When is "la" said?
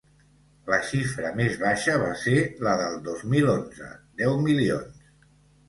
0.71-0.79, 2.69-2.75